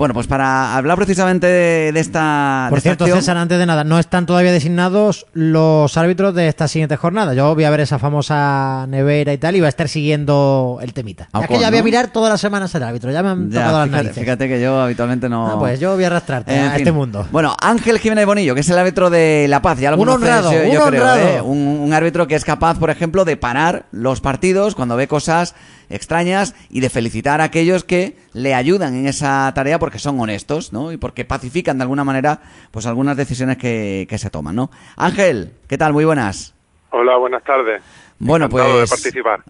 Bueno, 0.00 0.14
pues 0.14 0.26
para 0.26 0.78
hablar 0.78 0.96
precisamente 0.96 1.46
de, 1.46 2.00
esta. 2.00 2.68
Por 2.70 2.80
cierto, 2.80 3.04
César, 3.04 3.36
antes 3.36 3.58
de 3.58 3.66
nada, 3.66 3.84
no 3.84 3.98
están 3.98 4.24
todavía 4.24 4.50
designados 4.50 5.26
los 5.34 5.94
árbitros 5.98 6.34
de 6.34 6.48
esta 6.48 6.68
siguiente 6.68 6.96
jornada. 6.96 7.34
Yo 7.34 7.54
voy 7.54 7.64
a 7.64 7.70
ver 7.70 7.80
esa 7.80 7.98
famosa 7.98 8.86
nevera 8.88 9.34
y 9.34 9.36
tal, 9.36 9.56
y 9.56 9.60
voy 9.60 9.66
a 9.66 9.68
estar 9.68 9.90
siguiendo 9.90 10.78
el 10.80 10.94
temita. 10.94 11.28
es 11.38 11.48
que 11.48 11.58
ya 11.58 11.68
voy 11.68 11.80
a 11.80 11.82
mirar 11.82 12.08
todas 12.08 12.30
las 12.30 12.40
semanas 12.40 12.74
el 12.74 12.82
árbitro, 12.82 13.10
ya 13.10 13.22
me 13.22 13.28
han 13.28 13.50
tocado 13.50 13.80
las 13.80 13.90
narices. 13.90 14.16
Fíjate 14.16 14.48
que 14.48 14.58
yo 14.58 14.80
habitualmente 14.80 15.28
no. 15.28 15.46
Ah, 15.46 15.58
pues 15.58 15.78
yo 15.78 15.94
voy 15.94 16.04
a 16.04 16.06
arrastrarte 16.06 16.50
a 16.50 16.76
este 16.76 16.92
mundo. 16.92 17.26
Bueno, 17.30 17.54
Ángel 17.60 17.98
Jiménez 17.98 18.24
Bonillo, 18.24 18.54
que 18.54 18.62
es 18.62 18.70
el 18.70 18.78
árbitro 18.78 19.10
de 19.10 19.48
La 19.50 19.60
Paz, 19.60 19.80
ya 19.80 19.90
lo 19.90 19.98
un 19.98 20.08
honrado, 20.08 20.50
yo, 20.50 20.60
un 20.60 20.70
creo, 20.70 20.84
honrado. 20.86 21.28
¿eh? 21.28 21.42
un 21.42 21.92
árbitro 21.92 22.26
que 22.26 22.36
es 22.36 22.44
capaz, 22.46 22.78
por 22.78 22.88
ejemplo, 22.88 23.26
de 23.26 23.36
parar 23.36 23.84
los 23.92 24.22
partidos 24.22 24.74
cuando 24.74 24.96
ve 24.96 25.08
cosas 25.08 25.54
extrañas 25.90 26.54
y 26.70 26.80
de 26.80 26.88
felicitar 26.88 27.40
a 27.40 27.44
aquellos 27.44 27.84
que 27.84 28.16
le 28.32 28.54
ayudan 28.54 28.94
en 28.94 29.06
esa 29.06 29.52
tarea 29.54 29.78
porque 29.78 29.98
son 29.98 30.18
honestos, 30.20 30.72
¿no? 30.72 30.92
Y 30.92 30.96
porque 30.96 31.24
pacifican 31.24 31.76
de 31.78 31.82
alguna 31.82 32.04
manera, 32.04 32.40
pues 32.70 32.86
algunas 32.86 33.16
decisiones 33.16 33.58
que, 33.58 34.06
que 34.08 34.18
se 34.18 34.30
toman, 34.30 34.56
¿no? 34.56 34.70
Ángel, 34.96 35.52
¿qué 35.68 35.76
tal? 35.76 35.92
Muy 35.92 36.04
buenas. 36.04 36.54
Hola, 36.90 37.16
buenas 37.18 37.44
tardes. 37.44 37.82
Bueno, 38.20 38.44
Encantado 38.46 38.72
pues. 38.74 38.90
de 38.90 38.96
participar. 38.96 39.44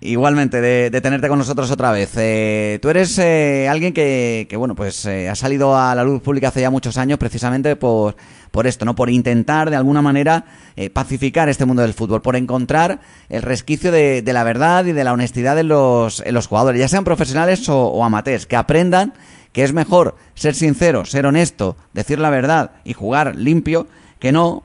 Igualmente, 0.00 0.60
de, 0.60 1.00
tenerte 1.02 1.28
con 1.28 1.38
nosotros 1.38 1.70
otra 1.70 1.92
vez. 1.92 2.12
Eh, 2.16 2.78
tú 2.80 2.88
eres 2.88 3.18
eh, 3.18 3.68
alguien 3.68 3.92
que, 3.92 4.46
que, 4.48 4.56
bueno, 4.56 4.74
pues 4.74 5.04
eh, 5.04 5.28
ha 5.28 5.34
salido 5.34 5.76
a 5.76 5.94
la 5.94 6.04
luz 6.04 6.22
pública 6.22 6.48
hace 6.48 6.62
ya 6.62 6.70
muchos 6.70 6.96
años 6.96 7.18
precisamente 7.18 7.76
por, 7.76 8.16
por 8.50 8.66
esto, 8.66 8.86
¿no? 8.86 8.94
Por 8.94 9.10
intentar 9.10 9.68
de 9.68 9.76
alguna 9.76 10.00
manera 10.00 10.46
eh, 10.74 10.88
pacificar 10.88 11.50
este 11.50 11.66
mundo 11.66 11.82
del 11.82 11.92
fútbol, 11.92 12.22
por 12.22 12.34
encontrar 12.34 13.00
el 13.28 13.42
resquicio 13.42 13.92
de, 13.92 14.22
de, 14.22 14.32
la 14.32 14.42
verdad 14.42 14.86
y 14.86 14.92
de 14.92 15.04
la 15.04 15.12
honestidad 15.12 15.58
en 15.58 15.68
los, 15.68 16.20
en 16.24 16.34
los 16.34 16.46
jugadores, 16.46 16.80
ya 16.80 16.88
sean 16.88 17.04
profesionales 17.04 17.68
o, 17.68 17.88
o 17.88 18.04
amateurs, 18.04 18.46
que 18.46 18.56
aprendan 18.56 19.12
que 19.52 19.62
es 19.62 19.72
mejor 19.72 20.16
ser 20.34 20.56
sincero, 20.56 21.04
ser 21.04 21.26
honesto, 21.26 21.76
decir 21.92 22.18
la 22.18 22.28
verdad 22.28 22.72
y 22.82 22.92
jugar 22.92 23.36
limpio, 23.36 23.86
que 24.18 24.32
no 24.32 24.63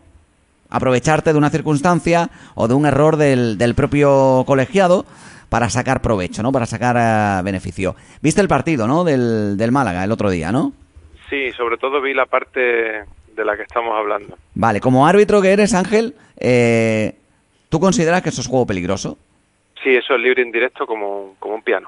aprovecharte 0.70 1.32
de 1.32 1.38
una 1.38 1.50
circunstancia 1.50 2.30
o 2.56 2.68
de 2.68 2.74
un 2.74 2.86
error 2.86 3.18
del, 3.18 3.58
del 3.58 3.76
propio 3.76 4.44
colegiado 4.46 5.06
para 5.50 5.70
sacar 5.70 6.02
provecho, 6.02 6.44
¿no? 6.44 6.52
Para 6.52 6.66
sacar 6.66 6.96
uh, 6.96 7.44
beneficio. 7.44 7.96
¿Viste 8.22 8.42
el 8.42 8.48
partido, 8.48 8.88
no? 8.88 9.04
Del, 9.04 9.58
del 9.58 9.72
Málaga 9.72 10.04
el 10.04 10.12
otro 10.12 10.30
día, 10.30 10.52
¿no? 10.52 10.74
Sí, 11.30 11.52
sobre 11.58 11.78
todo 11.78 12.02
vi 12.02 12.14
la 12.14 12.26
parte 12.26 12.60
de 12.60 13.46
la 13.46 13.56
que 13.56 13.64
estamos 13.64 13.96
hablando. 13.98 14.38
Vale, 14.54 14.80
como 14.80 15.08
árbitro 15.08 15.42
que 15.42 15.52
eres, 15.52 15.74
Ángel, 15.74 16.16
eh, 16.38 17.16
¿tú 17.70 17.80
consideras 17.80 18.22
que 18.22 18.30
eso 18.30 18.42
es 18.42 18.48
juego 18.48 18.66
peligroso? 18.66 19.18
Sí, 19.84 19.96
eso 19.96 20.14
es 20.16 20.22
libre 20.22 20.42
indirecto 20.44 20.86
como, 20.86 21.36
como 21.40 21.56
un 21.56 21.62
piano. 21.62 21.88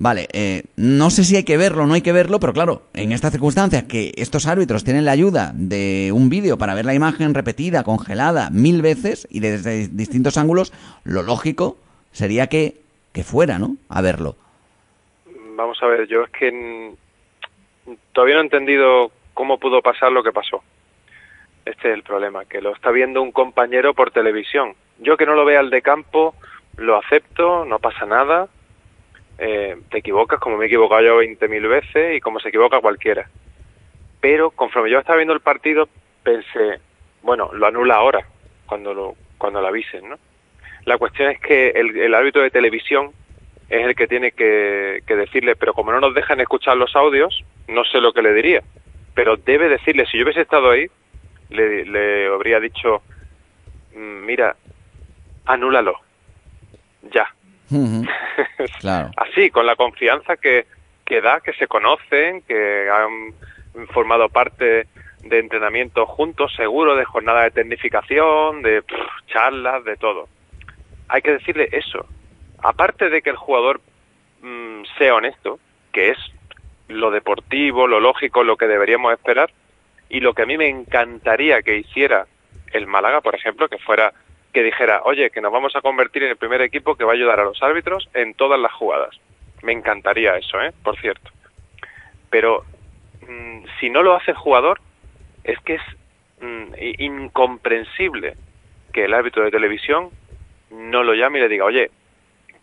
Vale, 0.00 0.28
eh, 0.32 0.62
no 0.76 1.10
sé 1.10 1.24
si 1.24 1.34
hay 1.34 1.42
que 1.42 1.56
verlo 1.56 1.82
o 1.82 1.86
no 1.86 1.94
hay 1.94 2.02
que 2.02 2.12
verlo, 2.12 2.38
pero 2.38 2.52
claro, 2.52 2.82
en 2.94 3.10
estas 3.10 3.32
circunstancias 3.32 3.82
que 3.82 4.12
estos 4.14 4.46
árbitros 4.46 4.84
tienen 4.84 5.04
la 5.04 5.10
ayuda 5.10 5.50
de 5.54 6.12
un 6.14 6.28
vídeo 6.28 6.56
para 6.56 6.76
ver 6.76 6.84
la 6.84 6.94
imagen 6.94 7.34
repetida, 7.34 7.82
congelada 7.82 8.48
mil 8.50 8.80
veces 8.80 9.26
y 9.28 9.40
desde 9.40 9.88
distintos 9.88 10.38
ángulos, 10.38 10.72
lo 11.02 11.24
lógico 11.24 11.78
sería 12.12 12.46
que, 12.46 12.76
que 13.12 13.24
fuera, 13.24 13.58
¿no? 13.58 13.74
A 13.88 14.00
verlo. 14.00 14.36
Vamos 15.56 15.82
a 15.82 15.86
ver, 15.86 16.06
yo 16.06 16.22
es 16.22 16.30
que 16.30 16.94
todavía 18.12 18.36
no 18.36 18.42
he 18.42 18.44
entendido 18.44 19.10
cómo 19.34 19.58
pudo 19.58 19.82
pasar 19.82 20.12
lo 20.12 20.22
que 20.22 20.30
pasó. 20.30 20.62
Este 21.64 21.88
es 21.88 21.94
el 21.94 22.04
problema, 22.04 22.44
que 22.44 22.62
lo 22.62 22.72
está 22.72 22.92
viendo 22.92 23.20
un 23.20 23.32
compañero 23.32 23.94
por 23.94 24.12
televisión. 24.12 24.74
Yo 25.00 25.16
que 25.16 25.26
no 25.26 25.34
lo 25.34 25.44
vea 25.44 25.58
al 25.58 25.70
de 25.70 25.82
campo, 25.82 26.36
lo 26.76 26.96
acepto, 26.96 27.64
no 27.64 27.80
pasa 27.80 28.06
nada, 28.06 28.48
eh, 29.38 29.76
te 29.90 29.98
equivocas 29.98 30.40
como 30.40 30.56
me 30.56 30.64
he 30.64 30.66
equivocado 30.66 31.00
yo 31.02 31.22
20.000 31.22 31.68
veces 31.68 32.16
y 32.16 32.20
como 32.20 32.40
se 32.40 32.48
equivoca 32.48 32.80
cualquiera. 32.80 33.28
Pero 34.20 34.50
conforme 34.50 34.90
yo 34.90 34.98
estaba 34.98 35.16
viendo 35.18 35.34
el 35.34 35.40
partido, 35.40 35.88
pensé, 36.22 36.80
bueno, 37.22 37.50
lo 37.52 37.66
anula 37.66 37.94
ahora, 37.96 38.26
cuando 38.66 38.92
lo, 38.92 39.14
cuando 39.38 39.60
lo 39.60 39.68
avisen, 39.68 40.08
¿no? 40.08 40.16
La 40.84 40.98
cuestión 40.98 41.30
es 41.30 41.40
que 41.40 41.70
el, 41.70 41.96
el 41.96 42.14
árbitro 42.14 42.42
de 42.42 42.50
televisión 42.50 43.12
es 43.68 43.84
el 43.84 43.94
que 43.94 44.06
tiene 44.06 44.32
que, 44.32 45.02
que, 45.06 45.16
decirle, 45.16 45.54
pero 45.54 45.74
como 45.74 45.92
no 45.92 46.00
nos 46.00 46.14
dejan 46.14 46.40
escuchar 46.40 46.76
los 46.76 46.96
audios, 46.96 47.44
no 47.68 47.84
sé 47.84 48.00
lo 48.00 48.12
que 48.12 48.22
le 48.22 48.32
diría. 48.32 48.62
Pero 49.14 49.36
debe 49.36 49.68
decirle, 49.68 50.06
si 50.06 50.16
yo 50.16 50.24
hubiese 50.24 50.40
estado 50.40 50.70
ahí, 50.70 50.86
le, 51.50 51.84
le 51.84 52.26
habría 52.26 52.60
dicho, 52.60 53.02
mira, 53.94 54.56
anúlalo, 55.44 56.00
ya. 57.12 57.34
Uh 57.70 57.76
-huh. 58.04 58.08
claro. 58.80 59.10
Así, 59.16 59.50
con 59.50 59.66
la 59.66 59.76
confianza 59.76 60.36
que, 60.36 60.66
que 61.04 61.20
da, 61.20 61.40
que 61.40 61.52
se 61.54 61.66
conocen, 61.66 62.42
que 62.42 62.88
han 62.90 63.86
formado 63.88 64.28
parte 64.28 64.86
de 65.22 65.38
entrenamiento 65.38 66.06
juntos, 66.06 66.52
seguro, 66.56 66.96
de 66.96 67.04
jornada 67.04 67.42
de 67.42 67.50
tecnificación, 67.50 68.62
de 68.62 68.82
pff, 68.82 69.26
charlas, 69.26 69.84
de 69.84 69.96
todo. 69.96 70.28
Hay 71.08 71.22
que 71.22 71.32
decirle 71.32 71.68
eso. 71.72 72.06
Aparte 72.62 73.08
de 73.08 73.22
que 73.22 73.30
el 73.30 73.36
jugador 73.36 73.80
mmm, 74.42 74.82
sea 74.96 75.14
honesto, 75.14 75.58
que 75.92 76.10
es 76.10 76.18
lo 76.88 77.10
deportivo, 77.10 77.86
lo 77.86 78.00
lógico, 78.00 78.42
lo 78.42 78.56
que 78.56 78.66
deberíamos 78.66 79.12
esperar, 79.12 79.50
y 80.08 80.20
lo 80.20 80.32
que 80.32 80.42
a 80.42 80.46
mí 80.46 80.56
me 80.56 80.68
encantaría 80.68 81.62
que 81.62 81.76
hiciera 81.76 82.26
el 82.72 82.86
Málaga, 82.86 83.20
por 83.20 83.34
ejemplo, 83.34 83.68
que 83.68 83.78
fuera 83.78 84.12
que 84.58 84.64
dijera, 84.64 85.02
oye, 85.04 85.30
que 85.30 85.40
nos 85.40 85.52
vamos 85.52 85.76
a 85.76 85.80
convertir 85.80 86.24
en 86.24 86.30
el 86.30 86.36
primer 86.36 86.60
equipo 86.62 86.96
que 86.96 87.04
va 87.04 87.12
a 87.12 87.14
ayudar 87.14 87.38
a 87.38 87.44
los 87.44 87.62
árbitros 87.62 88.08
en 88.12 88.34
todas 88.34 88.58
las 88.58 88.72
jugadas. 88.72 89.16
Me 89.62 89.70
encantaría 89.70 90.36
eso, 90.36 90.60
¿eh? 90.60 90.72
Por 90.82 90.98
cierto. 90.98 91.30
Pero 92.28 92.64
mmm, 93.28 93.60
si 93.78 93.88
no 93.88 94.02
lo 94.02 94.16
hace 94.16 94.32
el 94.32 94.36
jugador, 94.36 94.80
es 95.44 95.60
que 95.60 95.74
es 95.74 95.82
mmm, 96.40 96.74
incomprensible 96.98 98.34
que 98.92 99.04
el 99.04 99.14
árbitro 99.14 99.44
de 99.44 99.52
televisión 99.52 100.10
no 100.72 101.04
lo 101.04 101.14
llame 101.14 101.38
y 101.38 101.42
le 101.42 101.48
diga, 101.48 101.64
oye, 101.64 101.92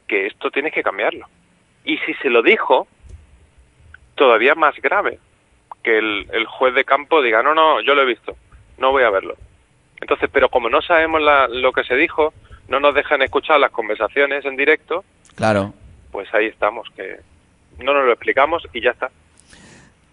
que 0.05 0.28
esto 0.28 0.51
tienes 0.51 0.73
que 0.73 0.84
cambiarlo. 0.84 1.28
Y 1.85 1.97
si 2.00 2.13
se 2.16 2.29
lo 2.29 2.41
dijo, 2.41 2.89
todavía 4.16 4.53
más 4.53 4.75
grave, 4.81 5.19
que 5.81 5.97
el 5.97 6.45
juez 6.45 6.73
de 6.73 6.84
campo 6.84 7.22
diga, 7.22 7.41
no, 7.41 7.55
no, 7.55 7.79
yo 7.79 7.95
lo 7.95 8.01
he 8.01 8.05
visto, 8.05 8.35
no 8.79 8.91
voy 8.91 9.03
a 9.03 9.09
verlo. 9.11 9.38
Entonces, 10.01 10.29
pero 10.31 10.50
como 10.50 10.69
no 10.69 10.81
sabemos 10.81 11.22
la, 11.22 11.47
lo 11.47 11.72
que 11.72 11.83
se 11.83 11.95
dijo, 11.95 12.33
no 12.67 12.79
nos 12.79 12.95
dejan 12.95 13.22
escuchar 13.22 13.59
las 13.59 13.72
conversaciones 13.72 14.45
en 14.45 14.56
directo. 14.56 15.03
Claro. 15.35 15.73
Pues 16.11 16.33
ahí 16.33 16.47
estamos, 16.47 16.88
que 16.95 17.17
no 17.79 17.94
nos 17.94 18.05
lo 18.05 18.13
explicamos 18.13 18.63
y 18.73 18.81
ya 18.81 18.91
está. 18.91 19.09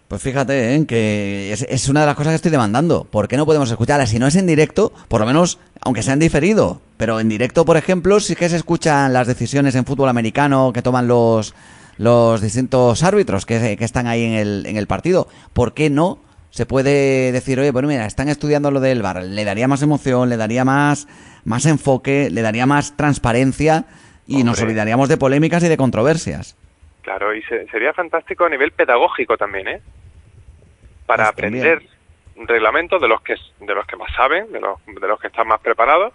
Pues 0.08 0.22
fíjate, 0.22 0.74
¿eh? 0.74 0.86
que 0.86 1.52
es, 1.52 1.62
es, 1.62 1.88
una 1.88 2.00
de 2.00 2.06
las 2.06 2.16
cosas 2.16 2.32
que 2.32 2.36
estoy 2.36 2.50
demandando. 2.50 3.04
¿Por 3.04 3.28
qué 3.28 3.38
no 3.38 3.46
podemos 3.46 3.70
escucharla? 3.70 4.06
Si 4.06 4.18
no 4.18 4.26
es 4.26 4.36
en 4.36 4.46
directo, 4.46 4.92
por 5.08 5.20
lo 5.20 5.26
menos, 5.26 5.58
aunque 5.80 6.02
sea 6.02 6.12
en 6.12 6.18
diferido. 6.18 6.82
Pero 6.98 7.18
en 7.18 7.30
directo, 7.30 7.64
por 7.64 7.78
ejemplo, 7.78 8.20
sí 8.20 8.36
que 8.36 8.50
se 8.50 8.56
escuchan 8.56 9.14
las 9.14 9.26
decisiones 9.26 9.74
en 9.74 9.86
fútbol 9.86 10.10
americano 10.10 10.70
que 10.74 10.82
toman 10.82 11.08
los, 11.08 11.54
los 11.96 12.42
distintos 12.42 13.02
árbitros 13.02 13.46
que, 13.46 13.76
que 13.78 13.84
están 13.84 14.06
ahí 14.06 14.24
en 14.24 14.32
el, 14.34 14.66
en 14.66 14.76
el 14.76 14.86
partido. 14.86 15.28
¿Por 15.54 15.72
qué 15.72 15.88
no? 15.88 16.18
Se 16.52 16.66
puede 16.66 17.32
decir, 17.32 17.58
oye, 17.58 17.70
bueno, 17.70 17.88
mira, 17.88 18.04
están 18.04 18.28
estudiando 18.28 18.70
lo 18.70 18.78
del 18.80 19.00
bar, 19.00 19.22
le 19.22 19.44
daría 19.44 19.68
más 19.68 19.82
emoción, 19.82 20.28
le 20.28 20.36
daría 20.36 20.66
más, 20.66 21.08
más 21.46 21.64
enfoque, 21.64 22.28
le 22.30 22.42
daría 22.42 22.66
más 22.66 22.94
transparencia 22.94 23.86
y 24.26 24.34
Hombre. 24.34 24.44
nos 24.44 24.60
olvidaríamos 24.60 25.08
de 25.08 25.16
polémicas 25.16 25.64
y 25.64 25.68
de 25.68 25.78
controversias. 25.78 26.54
Claro, 27.00 27.34
y 27.34 27.42
se, 27.44 27.66
sería 27.68 27.94
fantástico 27.94 28.44
a 28.44 28.50
nivel 28.50 28.70
pedagógico 28.72 29.38
también, 29.38 29.66
¿eh? 29.66 29.80
Para 31.06 31.24
pues 31.24 31.32
aprender 31.32 31.82
reglamentos 32.36 33.00
de 33.00 33.08
los 33.08 33.22
que 33.22 33.34
de 33.60 33.74
los 33.74 33.86
que 33.86 33.96
más 33.96 34.12
saben, 34.14 34.52
de 34.52 34.60
los, 34.60 34.78
de 34.86 35.08
los 35.08 35.18
que 35.18 35.28
están 35.28 35.48
más 35.48 35.60
preparados, 35.60 36.12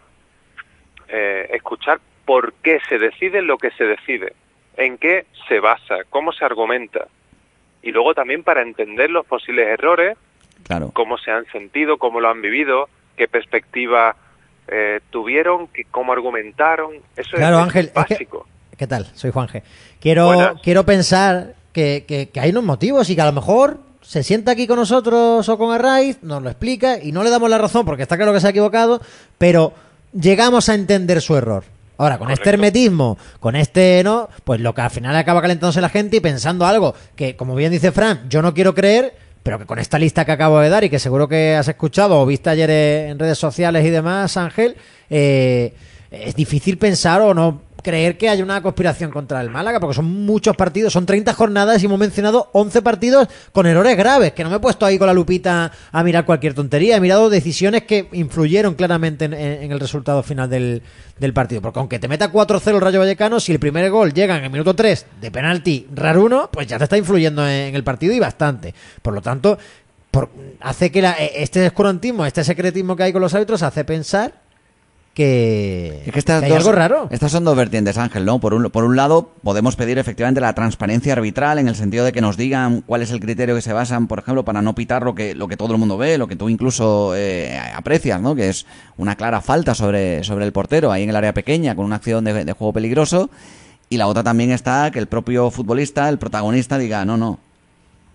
eh, 1.08 1.50
escuchar 1.52 2.00
por 2.26 2.54
qué 2.62 2.80
se 2.88 3.00
decide 3.00 3.42
lo 3.42 3.58
que 3.58 3.72
se 3.72 3.86
decide, 3.86 4.34
en 4.76 5.00
qué 5.00 5.26
se 5.48 5.60
basa, 5.60 6.04
cómo 6.12 6.32
se 6.32 6.46
argumenta, 6.46 7.08
y 7.82 7.92
luego 7.92 8.14
también 8.14 8.44
para 8.44 8.62
entender 8.62 9.10
los 9.10 9.26
posibles 9.26 9.68
errores, 9.68 10.16
claro. 10.64 10.92
cómo 10.94 11.18
se 11.18 11.32
han 11.32 11.46
sentido, 11.52 11.98
cómo 11.98 12.20
lo 12.20 12.30
han 12.30 12.42
vivido, 12.42 12.90
qué 13.16 13.28
perspectiva 13.28 14.16
eh, 14.68 15.00
tuvieron, 15.10 15.68
qué, 15.68 15.86
cómo 15.90 16.14
argumentaron. 16.14 16.96
Eso 17.16 17.38
claro, 17.38 17.58
es, 17.58 17.64
Ángel, 17.64 17.86
es 17.88 17.94
básico. 17.94 18.46
Es 18.48 18.70
que, 18.72 18.78
¿Qué 18.78 18.88
tal? 18.88 19.06
Soy 19.14 19.32
Juanje. 19.32 19.64
Quiero, 20.00 20.28
Buenas. 20.28 20.62
quiero 20.62 20.86
pensar 20.86 21.56
que, 21.74 22.06
que, 22.08 22.30
que, 22.30 22.40
hay 22.40 22.52
unos 22.52 22.64
motivos 22.64 23.10
y 23.10 23.16
que 23.16 23.22
a 23.22 23.26
lo 23.26 23.34
mejor 23.34 23.80
se 24.02 24.24
sienta 24.24 24.52
aquí 24.52 24.68
con 24.68 24.78
nosotros 24.78 25.50
o 25.50 25.58
con 25.58 25.74
Arraiz, 25.74 26.20
nos 26.22 26.42
lo 26.42 26.50
explica 26.50 26.98
y 27.02 27.12
no 27.12 27.24
le 27.24 27.30
damos 27.30 27.50
la 27.50 27.58
razón 27.58 27.86
porque 27.86 28.04
está 28.04 28.16
claro 28.16 28.34
que 28.34 28.40
se 28.40 28.48
ha 28.48 28.52
equivocado, 28.52 29.02
pero 29.38 29.74
llegamos 30.14 30.70
a 30.70 30.76
entender 30.76 31.22
su 31.22 31.36
error. 31.36 31.64
Ahora, 31.98 32.18
con 32.18 32.28
Correcto. 32.28 32.42
este 32.44 32.50
hermetismo, 32.52 33.18
con 33.40 33.56
este, 33.56 34.02
¿no? 34.04 34.30
Pues 34.44 34.62
lo 34.62 34.74
que 34.74 34.82
al 34.82 34.92
final 34.92 35.16
acaba 35.16 35.42
calentándose 35.42 35.82
la 35.82 35.90
gente 35.90 36.18
y 36.18 36.20
pensando 36.20 36.66
algo 36.66 36.94
que, 37.16 37.36
como 37.36 37.56
bien 37.56 37.72
dice 37.72 37.92
Fran, 37.92 38.30
yo 38.30 38.42
no 38.42 38.54
quiero 38.54 38.76
creer, 38.76 39.16
pero 39.44 39.60
que 39.60 39.66
con 39.66 39.80
esta 39.80 40.00
lista 40.00 40.26
que 40.26 40.32
acabo 40.32 40.60
de 40.60 40.70
dar 40.70 40.84
y 40.84 40.90
que 40.90 41.00
seguro 41.00 41.28
que 41.28 41.56
has 41.56 41.68
escuchado 41.68 42.20
o 42.20 42.26
viste 42.26 42.50
ayer 42.50 42.70
en 42.70 43.20
redes 43.20 43.38
sociales 43.38 43.86
y 43.86 43.90
demás, 43.90 44.38
Ángel, 44.38 44.76
eh, 45.10 45.74
es 46.12 46.36
difícil 46.36 46.78
pensar 46.78 47.22
o 47.22 47.34
no 47.34 47.67
creer 47.88 48.18
que 48.18 48.28
hay 48.28 48.42
una 48.42 48.62
conspiración 48.62 49.12
contra 49.12 49.40
el 49.40 49.50
Málaga, 49.50 49.80
porque 49.80 49.96
son 49.96 50.26
muchos 50.26 50.58
partidos, 50.58 50.92
son 50.92 51.06
30 51.06 51.34
jornadas 51.34 51.82
y 51.82 51.86
hemos 51.86 51.98
mencionado 51.98 52.50
11 52.52 52.82
partidos 52.82 53.30
con 53.54 53.66
errores 53.66 53.96
graves, 53.96 54.34
que 54.34 54.44
no 54.44 54.50
me 54.50 54.58
he 54.58 54.60
puesto 54.60 54.86
ahí 54.86 54.98
con 54.98 55.08
la 55.08 55.14
lupita 55.14 55.72
a 55.90 56.04
mirar 56.04 56.26
cualquier 56.26 56.54
tontería, 56.54 56.98
he 56.98 57.00
mirado 57.00 57.30
decisiones 57.30 57.84
que 57.84 58.10
influyeron 58.12 58.76
claramente 58.76 59.24
en, 59.24 59.72
el 59.72 59.80
resultado 59.80 60.22
final 60.22 60.50
del, 60.50 60.82
del 61.18 61.32
partido, 61.32 61.62
porque 61.62 61.80
aunque 61.80 61.98
te 61.98 62.10
meta 62.10 62.30
4-0 62.30 62.76
el 62.76 62.82
Rayo 62.82 63.00
Vallecano, 63.00 63.40
si 63.40 63.54
el 63.54 63.60
primer 63.60 63.90
gol 63.90 64.14
llega 64.14 64.38
en 64.38 64.44
el 64.44 64.50
minuto 64.50 64.76
3 64.76 65.06
de 65.22 65.32
penalti 65.32 65.88
raruno, 65.96 66.50
pues 66.52 66.68
ya 66.68 66.78
te 66.78 66.84
está 66.84 66.98
influyendo 66.98 67.48
en 67.48 67.74
el 67.74 67.86
partido 67.86 68.14
y 68.14 68.20
bastante. 68.20 68.76
Por 69.02 69.14
lo 69.14 69.22
tanto, 69.22 69.58
hace 70.60 70.92
que 70.92 71.02
la, 71.02 71.14
este 71.14 71.66
escurantismo, 71.66 72.26
este 72.26 72.44
secretismo 72.44 72.98
que 72.98 73.04
hay 73.04 73.14
con 73.14 73.22
los 73.22 73.34
árbitros, 73.34 73.64
hace 73.64 73.86
pensar 73.86 74.46
que, 75.18 76.04
Es 76.06 76.14
que 76.14 76.20
estas 76.20 76.40
que 76.42 76.46
hay 76.46 76.52
dos- 76.52 76.60
algo 76.60 76.72
raro. 76.72 77.08
Estas 77.10 77.32
son 77.32 77.44
dos 77.44 77.56
vertientes, 77.58 77.98
Ángel, 77.98 78.24
¿no? 78.24 78.40
Por 78.40 78.54
un, 78.54 78.70
por 78.70 78.84
un 78.84 78.96
lado, 78.96 79.32
podemos 79.44 79.76
pedir 79.76 79.98
efectivamente 79.98 80.40
la 80.40 80.54
transparencia 80.54 81.14
arbitral 81.14 81.58
en 81.58 81.68
el 81.68 81.76
sentido 81.76 82.06
de 82.06 82.12
que 82.12 82.22
nos 82.22 82.38
digan 82.38 82.82
cuál 82.86 83.02
es 83.02 83.10
el 83.10 83.20
criterio 83.20 83.56
que 83.56 83.62
se 83.64 83.74
basan, 83.74 84.08
por 84.08 84.20
ejemplo, 84.20 84.46
para 84.46 84.62
no 84.62 84.76
pitar 84.76 85.02
lo 85.04 85.16
que, 85.16 85.34
lo 85.34 85.48
que 85.48 85.58
todo 85.58 85.74
el 85.74 85.80
mundo 85.80 85.98
ve, 85.98 86.18
lo 86.20 86.28
que 86.28 86.36
tú 86.36 86.50
incluso 86.50 87.14
eh, 87.16 87.60
aprecias, 87.76 88.22
¿no? 88.22 88.36
Que 88.36 88.50
es 88.50 88.66
una 88.98 89.16
clara 89.16 89.42
falta 89.42 89.74
sobre, 89.74 90.24
sobre 90.24 90.46
el 90.46 90.52
portero 90.54 90.92
ahí 90.92 91.04
en 91.04 91.10
el 91.10 91.16
área 91.16 91.34
pequeña 91.34 91.76
con 91.76 91.86
una 91.86 91.96
acción 91.98 92.24
de, 92.24 92.46
de 92.46 92.54
juego 92.54 92.74
peligroso. 92.74 93.30
Y 93.90 93.98
la 93.98 94.08
otra 94.08 94.22
también 94.24 94.52
está 94.52 94.92
que 94.92 95.00
el 95.00 95.08
propio 95.08 95.50
futbolista, 95.50 96.10
el 96.10 96.20
protagonista, 96.20 96.78
diga, 96.78 97.06
no, 97.06 97.18
no, 97.18 97.40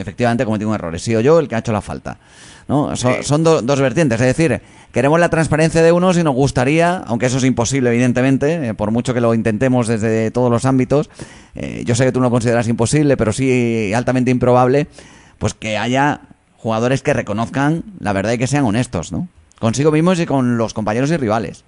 efectivamente 0.03 0.43
he 0.43 0.47
cometido 0.47 0.69
un 0.69 0.75
error. 0.75 0.95
He 0.95 0.99
sido 0.99 1.21
yo 1.21 1.39
el 1.39 1.49
que 1.49 1.55
ha 1.55 1.59
hecho 1.59 1.73
la 1.73 1.81
falta. 1.83 2.19
¿no? 2.69 2.95
Son, 2.97 3.15
Sí. 3.15 3.23
son 3.25 3.43
do- 3.43 3.61
dos 3.63 3.81
vertientes. 3.81 4.21
Es 4.21 4.27
decir, 4.37 4.61
queremos 4.93 5.19
la 5.19 5.29
transparencia 5.29 5.83
de 5.83 5.91
unos 5.93 6.17
y 6.17 6.23
nos 6.23 6.35
gustaría, 6.35 6.99
aunque 7.07 7.27
eso 7.27 7.39
es 7.39 7.45
imposible, 7.45 7.91
evidentemente, 7.91 8.69
eh, 8.69 8.75
por 8.75 8.91
mucho 8.93 9.13
que 9.15 9.21
lo 9.21 9.35
intentemos 9.35 9.89
desde 9.89 10.31
todos 10.31 10.51
los 10.51 10.65
ámbitos, 10.65 11.11
eh, 11.57 11.83
yo 11.85 11.95
sé 11.97 12.05
que 12.05 12.13
tú 12.13 12.21
no 12.21 12.27
lo 12.27 12.31
consideras 12.31 12.69
imposible, 12.69 13.17
pero 13.17 13.33
sí 13.33 13.93
altamente 13.95 14.31
improbable, 14.31 14.87
pues 15.39 15.55
que 15.55 15.77
haya 15.77 16.21
jugadores 16.57 17.03
que 17.03 17.13
reconozcan 17.13 17.83
la 17.99 18.13
verdad 18.13 18.33
y 18.33 18.39
que 18.39 18.47
sean 18.47 18.65
honestos, 18.65 19.11
¿no? 19.11 19.27
Consigo 19.59 19.91
mismos 19.91 20.21
y 20.21 20.27
con 20.27 20.57
los 20.57 20.73
compañeros 20.73 21.11
y 21.11 21.17
rivales. 21.17 21.65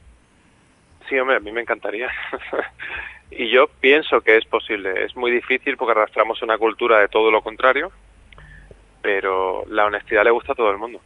Sí, 1.08 1.18
hombre, 1.18 1.36
a 1.36 1.40
mí 1.40 1.50
me 1.52 1.60
encantaría. 1.60 2.08
y 3.30 3.50
yo 3.50 3.66
pienso 3.80 4.20
que 4.20 4.36
es 4.36 4.44
posible. 4.46 5.04
Es 5.04 5.16
muy 5.16 5.30
difícil 5.32 5.76
porque 5.76 5.92
arrastramos 5.92 6.40
una 6.42 6.56
cultura 6.56 7.00
de 7.00 7.08
todo 7.08 7.30
lo 7.30 7.42
contrario, 7.42 7.90
pero 9.04 9.66
la 9.68 9.84
honestidad 9.84 10.24
le 10.24 10.30
gusta 10.30 10.52
a 10.52 10.54
todo 10.54 10.70
el 10.70 10.78
mundo. 10.78 10.98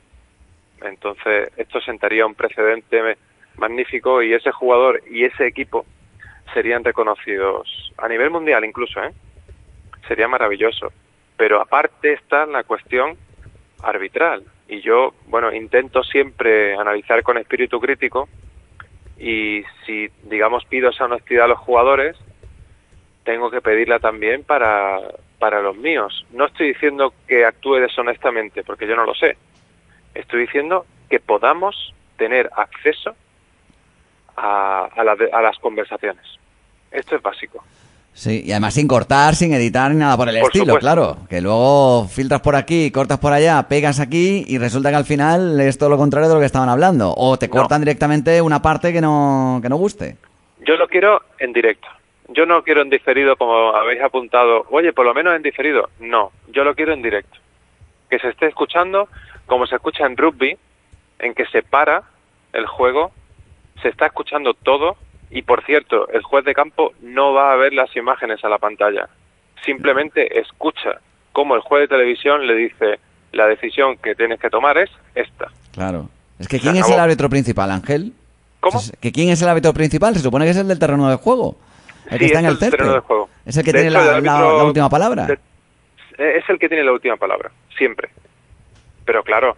Entonces, 0.83 1.50
esto 1.56 1.81
sentaría 1.81 2.25
un 2.25 2.37
precedente 2.37 3.19
magnífico 3.56 4.23
y 4.23 4.33
ese 4.33 4.53
jugador 4.53 5.03
y 5.11 5.25
ese 5.25 5.49
equipo 5.49 5.85
serían 6.55 6.85
reconocidos 6.85 7.93
a 7.99 8.06
nivel 8.06 8.31
mundial 8.31 8.65
incluso, 8.65 9.03
¿eh? 9.03 9.11
Sería 10.06 10.29
maravilloso. 10.29 10.93
Pero 11.37 11.61
aparte 11.61 12.12
está 12.12 12.47
la 12.47 12.62
cuestión 12.62 13.17
arbitral. 13.83 14.45
Y 14.69 14.81
yo, 14.81 15.12
bueno, 15.27 15.53
intento 15.53 16.05
siempre 16.05 16.77
analizar 16.77 17.25
con 17.25 17.37
espíritu 17.37 17.81
crítico 17.81 18.29
y 19.19 19.65
si, 19.85 20.06
digamos, 20.23 20.65
pido 20.67 20.91
esa 20.91 21.06
honestidad 21.06 21.47
a 21.47 21.49
los 21.49 21.59
jugadores, 21.59 22.17
tengo 23.25 23.50
que 23.50 23.61
pedirla 23.61 23.99
también 23.99 24.45
para, 24.45 25.00
para 25.38 25.61
los 25.62 25.76
míos. 25.76 26.26
No 26.32 26.46
estoy 26.46 26.69
diciendo 26.69 27.12
que 27.26 27.44
actúe 27.44 27.76
deshonestamente, 27.76 28.64
porque 28.64 28.87
yo 28.87 28.96
no 28.96 29.05
lo 29.05 29.14
sé. 29.14 29.37
Estoy 30.14 30.40
diciendo 30.43 30.85
que 31.08 31.20
podamos 31.20 31.94
tener 32.17 32.50
acceso 32.56 33.14
a, 34.37 34.88
a, 34.96 35.05
la 35.05 35.17
a 35.32 35.43
las 35.43 35.58
conversaciones. 35.58 36.25
Esto 36.90 37.17
es 37.17 37.23
básico. 37.23 37.62
Sí, 38.14 38.43
y 38.44 38.50
además 38.50 38.75
sin 38.75 38.88
cortar, 38.88 39.37
sin 39.37 39.52
editar 39.52 39.93
ni 39.93 39.99
nada 39.99 40.17
por 40.17 40.29
el 40.29 40.40
Por 40.40 40.49
estilo, 40.49 40.64
supuesto. 40.75 40.81
claro. 40.81 41.17
Que 41.31 41.40
luego 41.40 42.08
filtras 42.08 42.40
por 42.40 42.56
aquí, 42.56 42.90
cortas 42.90 43.19
por 43.19 43.32
allá, 43.32 43.62
pegas 43.69 44.00
aquí 44.00 44.44
y 44.49 44.58
resulta 44.58 44.90
que 44.90 44.96
al 44.96 45.05
final 45.05 45.61
es 45.61 45.79
todo 45.79 45.88
lo 45.90 45.96
contrario 45.99 46.29
de 46.29 46.35
lo 46.35 46.40
que 46.40 46.46
estaban 46.46 46.69
hablando. 46.69 47.14
O 47.17 47.38
te 47.38 47.46
No. 47.46 47.52
cortan 47.55 47.81
directamente 47.82 48.43
una 48.43 48.61
parte 48.61 48.93
que 48.93 49.00
no, 49.00 49.61
que 49.62 49.69
no 49.69 49.76
guste. 49.76 50.17
Yo 50.67 50.75
lo 50.76 50.88
quiero 50.88 51.23
en 51.38 51.52
directo. 51.52 51.87
Yo 52.28 52.46
no 52.46 52.62
quiero 52.62 52.82
en 52.82 52.90
diferido 52.90 53.36
como 53.36 53.75
habéis 53.75 54.02
apuntado. 54.02 54.66
Oye, 54.70 54.92
por 54.92 55.06
lo 55.06 55.14
menos 55.14 55.34
en 55.34 55.42
diferido. 55.42 55.88
No, 55.98 56.32
yo 56.48 56.64
lo 56.64 56.75
quiero 56.75 56.92
en 56.92 57.02
directo. 57.02 57.38
Que 58.10 58.19
se 58.19 58.28
esté 58.28 58.46
escuchando 58.46 59.08
como 59.46 59.66
se 59.66 59.76
escucha 59.76 60.04
en 60.06 60.16
rugby, 60.16 60.56
en 61.19 61.34
que 61.34 61.46
se 61.46 61.62
para 61.62 62.04
el 62.52 62.66
juego, 62.66 63.12
se 63.82 63.88
está 63.88 64.06
escuchando 64.06 64.54
todo 64.54 64.96
y 65.30 65.42
por 65.42 65.64
cierto, 65.64 66.08
el 66.08 66.22
juez 66.22 66.44
de 66.44 66.54
campo 66.54 66.92
no 67.02 67.32
va 67.32 67.52
a 67.52 67.56
ver 67.56 67.72
las 67.72 67.94
imágenes 67.96 68.44
a 68.44 68.48
la 68.48 68.58
pantalla. 68.58 69.08
Simplemente 69.64 70.38
escucha 70.38 71.00
cómo 71.32 71.54
el 71.54 71.60
juez 71.60 71.82
de 71.82 71.88
televisión 71.88 72.46
le 72.46 72.54
dice 72.54 72.98
la 73.32 73.46
decisión 73.46 73.96
que 73.98 74.14
tienes 74.14 74.40
que 74.40 74.48
tomar 74.48 74.78
es 74.78 74.90
esta. 75.14 75.48
Claro. 75.72 76.08
Es 76.38 76.48
que 76.48 76.58
¿quién 76.60 76.76
es 76.76 76.88
el 76.88 76.98
árbitro 76.98 77.28
principal, 77.28 77.70
Ángel? 77.70 78.12
¿Cómo? 78.60 78.80
¿Que 79.00 79.12
quién 79.12 79.28
es 79.28 79.42
el 79.42 79.48
árbitro 79.48 79.72
principal? 79.72 80.14
Se 80.14 80.20
supone 80.20 80.44
que 80.44 80.52
es 80.52 80.56
el 80.56 80.69
del 80.69 80.78
terreno 80.78 81.10
de 81.10 81.16
juego. 81.16 81.56
El 82.10 82.12
Sí, 82.12 82.19
que 82.19 82.26
está 82.26 82.38
en 82.40 82.44
es 82.46 82.50
el 82.50 82.55
el 82.55 82.58
césped. 82.60 82.76
terreno 82.78 82.94
de 82.94 83.00
juego. 83.00 83.28
Es 83.46 83.56
el 83.56 83.64
que 83.64 83.72
De 83.72 83.78
tiene 83.81 83.88
hecho, 83.96 84.05
la, 84.10 84.16
el 84.19 84.25
la- 84.25 84.38
árbitro- 84.38 84.58
la 84.58 84.64
última 84.64 84.88
palabra. 84.88 85.26
de- 85.26 85.38
es 86.38 86.49
el 86.49 86.58
que 86.58 86.69
tiene 86.69 86.84
la 86.84 86.93
última 86.93 87.16
palabra, 87.16 87.50
siempre. 87.76 88.08
Pero 89.05 89.22
claro, 89.22 89.56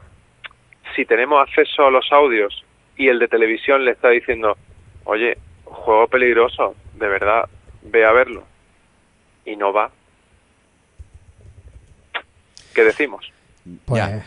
si 0.95 1.05
tenemos 1.05 1.41
acceso 1.41 1.87
a 1.87 1.91
los 1.91 2.07
audios 2.13 2.65
y 2.97 3.09
el 3.09 3.19
de 3.19 3.29
televisión 3.29 3.85
le 3.85 3.93
está 3.93 4.09
diciendo, 4.11 4.57
oye, 5.05 5.39
juego 5.65 6.07
peligroso, 6.09 6.75
de 6.95 7.09
verdad, 7.09 7.49
ve 7.83 8.05
a 8.05 8.13
verlo. 8.13 8.45
Y 9.47 9.57
no 9.57 9.73
va. 9.73 9.91
¿Qué 12.75 12.85
decimos? 12.85 13.31
Pues, 13.85 14.03
Ya. 14.03 14.25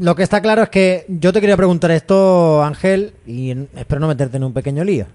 lo 0.00 0.14
que 0.14 0.22
está 0.22 0.40
claro 0.42 0.62
es 0.62 0.68
que 0.68 1.04
yo 1.08 1.32
te 1.32 1.40
quería 1.40 1.56
preguntar 1.56 1.90
esto, 1.90 2.62
Ángel, 2.62 3.14
y 3.26 3.52
espero 3.76 4.00
no 4.00 4.08
meterte 4.08 4.36
en 4.36 4.44
un 4.44 4.52
pequeño 4.54 4.84
lío. 4.84 5.06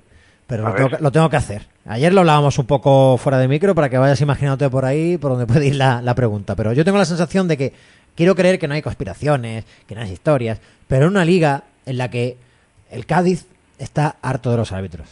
Pero 0.47 0.63
lo 0.67 0.75
tengo, 0.75 0.89
lo 0.99 1.11
tengo 1.11 1.29
que 1.29 1.37
hacer. 1.37 1.67
Ayer 1.85 2.13
lo 2.13 2.21
hablábamos 2.21 2.57
un 2.59 2.65
poco 2.65 3.17
fuera 3.17 3.37
de 3.37 3.47
micro 3.47 3.73
para 3.75 3.89
que 3.89 3.97
vayas 3.97 4.21
imaginándote 4.21 4.69
por 4.69 4.85
ahí 4.85 5.17
por 5.17 5.31
donde 5.31 5.47
puede 5.47 5.67
ir 5.67 5.75
la, 5.75 6.01
la 6.01 6.15
pregunta. 6.15 6.55
Pero 6.55 6.73
yo 6.73 6.83
tengo 6.85 6.97
la 6.97 7.05
sensación 7.05 7.47
de 7.47 7.57
que 7.57 7.73
quiero 8.15 8.35
creer 8.35 8.59
que 8.59 8.67
no 8.67 8.73
hay 8.73 8.81
conspiraciones, 8.81 9.65
que 9.87 9.95
no 9.95 10.01
hay 10.01 10.11
historias, 10.11 10.59
pero 10.87 11.05
en 11.05 11.11
una 11.11 11.25
liga 11.25 11.63
en 11.85 11.97
la 11.97 12.09
que 12.09 12.37
el 12.91 13.05
Cádiz 13.05 13.45
está 13.79 14.17
harto 14.21 14.51
de 14.51 14.57
los 14.57 14.71
árbitros. 14.71 15.07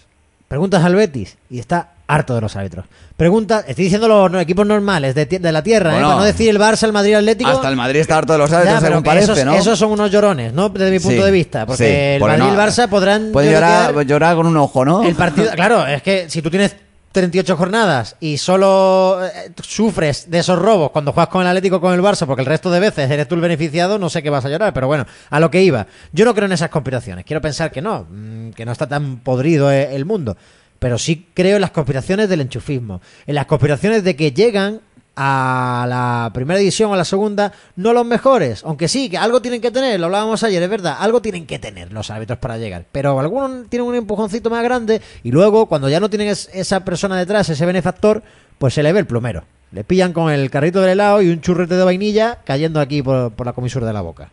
Preguntas 0.47 0.83
al 0.83 0.95
Betis 0.95 1.37
y 1.49 1.59
está 1.59 1.93
harto 2.11 2.35
de 2.35 2.41
los 2.41 2.55
árbitros. 2.55 2.85
Pregunta, 3.15 3.63
estoy 3.67 3.85
diciendo 3.85 4.07
los 4.07 4.41
equipos 4.41 4.65
normales 4.65 5.15
de, 5.15 5.39
la 5.51 5.63
tierra, 5.63 5.97
¿eh? 5.97 6.01
Para 6.01 6.15
no 6.15 6.23
decir 6.23 6.49
el 6.49 6.59
Barça, 6.59 6.83
el 6.83 6.93
Madrid, 6.93 7.11
el 7.11 7.19
Atlético. 7.19 7.49
Hasta 7.49 7.69
el 7.69 7.75
Madrid 7.75 8.01
está 8.01 8.17
harto 8.17 8.33
de 8.33 8.39
los 8.39 8.49
Ya, 8.49 8.57
árbitros, 8.57 8.81
pero 8.81 8.91
según 8.91 9.03
parece, 9.03 9.31
esos, 9.31 9.45
¿no? 9.45 9.53
esos 9.53 9.79
son 9.79 9.91
unos 9.91 10.11
llorones, 10.11 10.53
¿no? 10.53 10.69
Desde 10.69 10.91
mi 10.91 10.99
punto 10.99 11.19
Sí, 11.19 11.23
de 11.23 11.31
vista. 11.31 11.65
Porque 11.65 11.83
sí, 11.83 11.89
el 11.89 12.19
porque 12.19 12.37
Madrid 12.37 12.51
y 12.51 12.55
el 12.55 12.61
Barça 12.61 12.89
podrán. 12.89 13.31
Pueden 13.31 13.53
llorar, 13.53 13.93
lloriquear 13.93 14.05
llorar 14.07 14.35
con 14.35 14.47
un 14.47 14.57
ojo, 14.57 14.83
¿no? 14.83 15.03
El 15.03 15.15
partido, 15.15 15.51
claro, 15.55 15.85
es 15.87 16.01
que 16.01 16.29
si 16.29 16.41
tú 16.41 16.49
tienes 16.49 16.75
38 17.11 17.57
jornadas 17.57 18.15
y 18.19 18.37
solo 18.37 19.19
eh, 19.25 19.51
sufres 19.61 20.29
de 20.29 20.39
esos 20.39 20.57
robos 20.57 20.91
cuando 20.91 21.11
juegas 21.11 21.29
con 21.29 21.41
el 21.41 21.47
Atlético 21.47 21.77
o 21.77 21.81
con 21.81 21.93
el 21.93 22.01
Barça, 22.01 22.25
porque 22.25 22.41
el 22.41 22.47
resto 22.47 22.71
de 22.71 22.79
veces 22.79 23.09
eres 23.09 23.27
tú 23.27 23.35
el 23.35 23.41
beneficiado, 23.41 23.99
no 23.99 24.09
sé 24.09 24.23
qué 24.23 24.29
vas 24.29 24.45
a 24.45 24.49
llorar, 24.49 24.73
pero 24.73 24.87
bueno, 24.87 25.05
a 25.29 25.39
lo 25.39 25.51
que 25.51 25.61
iba. 25.61 25.87
Yo 26.13 26.25
no 26.25 26.33
creo 26.33 26.45
en 26.45 26.53
esas 26.53 26.69
conspiraciones, 26.69 27.25
quiero 27.25 27.41
pensar 27.41 27.71
que 27.71 27.81
no, 27.81 28.07
mm, 28.09 28.51
que 28.51 28.65
no 28.65 28.71
está 28.71 28.87
tan 28.87 29.17
podrido 29.17 29.71
eh, 29.71 29.93
el 29.95 30.05
mundo, 30.05 30.37
pero 30.81 30.97
sí 30.97 31.27
creo 31.35 31.57
en 31.57 31.61
las 31.61 31.69
conspiraciones 31.69 32.27
del 32.27 32.41
enchufismo, 32.41 33.01
en 33.27 33.35
las 33.35 33.45
conspiraciones 33.45 34.03
de 34.03 34.15
que 34.15 34.31
llegan 34.31 34.81
a 35.15 35.85
la 35.87 36.31
primera 36.33 36.57
división 36.59 36.89
o 36.89 36.95
a 36.95 36.97
la 36.97 37.05
segunda, 37.05 37.51
no 37.75 37.93
los 37.93 38.03
mejores, 38.03 38.63
aunque 38.65 38.87
sí, 38.87 39.07
que 39.07 39.17
algo 39.19 39.43
tienen 39.43 39.61
que 39.61 39.69
tener, 39.69 39.99
lo 39.99 40.07
hablábamos 40.07 40.41
ayer, 40.41 40.63
es 40.63 40.69
verdad, 40.69 40.95
algo 40.99 41.21
tienen 41.21 41.45
que 41.45 41.59
tener 41.59 41.93
los 41.93 42.09
árbitros 42.09 42.39
para 42.39 42.57
llegar, 42.57 42.85
pero 42.91 43.19
algunos 43.19 43.69
tienen 43.69 43.87
un 43.87 43.93
empujoncito 43.93 44.49
más 44.49 44.63
grande 44.63 45.01
y 45.21 45.29
luego 45.31 45.67
cuando 45.67 45.87
ya 45.87 45.99
no 45.99 46.09
tienen 46.09 46.29
es- 46.29 46.49
esa 46.51 46.79
persona 46.83 47.15
detrás, 47.15 47.47
ese 47.49 47.65
benefactor, 47.67 48.23
pues 48.57 48.73
se 48.73 48.81
le 48.81 48.91
ve 48.91 49.01
el 49.01 49.05
plumero. 49.05 49.43
Le 49.71 49.83
pillan 49.83 50.13
con 50.13 50.31
el 50.33 50.49
carrito 50.49 50.81
del 50.81 50.91
helado 50.91 51.21
y 51.21 51.29
un 51.29 51.41
churrete 51.41 51.75
de 51.75 51.83
vainilla 51.83 52.39
cayendo 52.43 52.79
aquí 52.79 53.03
por 53.03 53.45
la 53.45 53.53
comisura 53.53 53.85
de 53.85 53.93
la 53.93 54.01
boca. 54.01 54.31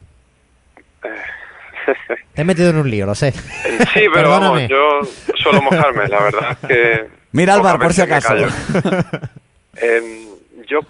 Te 2.35 2.43
he 2.43 2.45
metido 2.45 2.71
en 2.71 2.77
un 2.79 2.91
lío, 2.91 3.07
lo 3.07 3.15
sé. 3.15 3.33
Sí, 3.33 4.07
pero 4.15 4.31
vamos, 4.31 4.67
yo 4.69 5.01
suelo 5.37 5.63
mojarme, 5.63 6.09
la 6.09 6.21
verdad 6.23 6.59
es 6.63 6.69
que... 6.69 7.07
Mira 7.33 7.55
al 7.55 7.61
bar, 7.63 7.79
por 7.79 7.93
si 7.93 8.01
acaso. 8.03 8.35
Em, 9.81 10.27
yo 10.67 10.81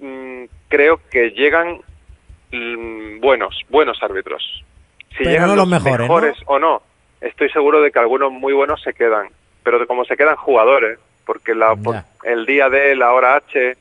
mm, 0.00 0.44
creo 0.68 1.00
que 1.10 1.30
llegan 1.30 1.80
mm, 2.52 3.20
buenos, 3.20 3.60
buenos 3.68 4.02
árbitros. 4.02 4.64
Si 5.10 5.18
Pero 5.18 5.30
llegan 5.30 5.48
no 5.48 5.56
los 5.56 5.68
mejores, 5.68 6.08
¿no? 6.08 6.46
o 6.46 6.58
no, 6.58 6.82
estoy 7.20 7.50
seguro 7.50 7.80
de 7.82 7.90
que 7.90 7.98
algunos 7.98 8.32
muy 8.32 8.52
buenos 8.52 8.80
se 8.82 8.94
quedan. 8.94 9.28
Pero 9.62 9.86
como 9.86 10.04
se 10.04 10.16
quedan 10.16 10.36
jugadores, 10.36 10.98
porque 11.24 11.54
la, 11.54 11.74
por- 11.74 12.04
el 12.24 12.46
día 12.46 12.68
de 12.68 12.94
la 12.96 13.12
hora 13.12 13.36
H 13.36 13.76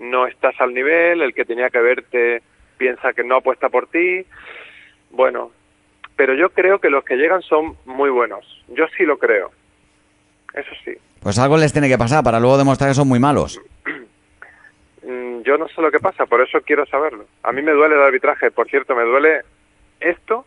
no 0.00 0.26
estás 0.26 0.60
al 0.60 0.74
nivel, 0.74 1.22
el 1.22 1.32
que 1.34 1.44
tenía 1.44 1.70
que 1.70 1.78
verte 1.78 2.42
piensa 2.76 3.12
que 3.12 3.22
no 3.24 3.36
apuesta 3.36 3.68
por 3.68 3.86
ti. 3.86 4.26
Bueno, 5.10 5.52
pero 6.16 6.34
yo 6.34 6.50
creo 6.50 6.78
que 6.80 6.90
los 6.90 7.04
que 7.04 7.16
llegan 7.16 7.42
son 7.42 7.76
muy 7.84 8.10
buenos. 8.10 8.62
Yo 8.68 8.86
sí 8.96 9.04
lo 9.04 9.18
creo. 9.18 9.50
eso 10.54 10.70
sí. 10.84 10.92
Pues 11.20 11.38
algo 11.38 11.56
les 11.56 11.72
tiene 11.72 11.88
que 11.88 11.98
pasar 11.98 12.22
para 12.22 12.38
luego 12.40 12.58
demostrar 12.58 12.90
que 12.90 12.94
son 12.94 13.08
muy 13.08 13.18
malos. 13.20 13.60
Mm, 15.06 15.42
Yo 15.42 15.58
no 15.58 15.68
sé 15.68 15.82
lo 15.82 15.90
que 15.90 15.98
pasa, 16.00 16.24
por 16.24 16.40
eso 16.40 16.62
quiero 16.62 16.86
saberlo. 16.86 17.26
A 17.42 17.52
mí 17.52 17.60
me 17.60 17.72
duele 17.72 17.94
el 17.94 18.00
arbitraje, 18.00 18.50
por 18.50 18.70
cierto, 18.70 18.94
me 18.96 19.02
duele 19.02 19.42
esto, 20.00 20.46